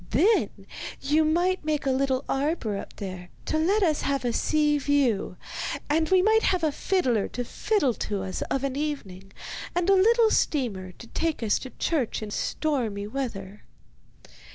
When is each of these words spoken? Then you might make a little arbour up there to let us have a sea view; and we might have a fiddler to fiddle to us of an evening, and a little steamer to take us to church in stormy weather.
Then 0.09 0.49
you 0.99 1.23
might 1.23 1.63
make 1.63 1.85
a 1.85 1.91
little 1.91 2.25
arbour 2.27 2.75
up 2.75 2.95
there 2.95 3.29
to 3.45 3.59
let 3.59 3.83
us 3.83 4.01
have 4.01 4.25
a 4.25 4.33
sea 4.33 4.79
view; 4.79 5.37
and 5.91 6.09
we 6.09 6.23
might 6.23 6.41
have 6.41 6.63
a 6.63 6.71
fiddler 6.71 7.27
to 7.27 7.45
fiddle 7.45 7.93
to 8.09 8.23
us 8.23 8.41
of 8.49 8.63
an 8.63 8.75
evening, 8.75 9.31
and 9.75 9.91
a 9.91 9.93
little 9.93 10.31
steamer 10.31 10.91
to 10.93 11.05
take 11.05 11.43
us 11.43 11.59
to 11.59 11.69
church 11.77 12.23
in 12.23 12.31
stormy 12.31 13.05
weather. 13.05 13.61